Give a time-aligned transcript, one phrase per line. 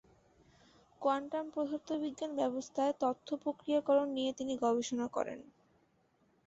[1.01, 5.39] কোয়ান্টাম-পদার্থবিজ্ঞান ব্যবস্থায় তথ্য প্রক্রিয়াকরণ নিয়ে তিনি গবেষণা করেন।